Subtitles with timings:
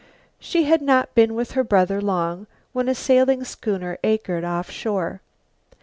[0.39, 5.21] She had not been with her brother long when a sailing schooner anchored off shore.